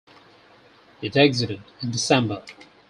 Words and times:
It 1.03 1.15
exited 1.15 1.61
in 1.83 1.91
December. 1.91 2.43